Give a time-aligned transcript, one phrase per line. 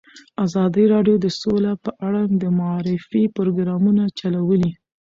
[0.45, 4.71] ازادي راډیو د سوله په اړه د معارفې پروګرامونه چلولي.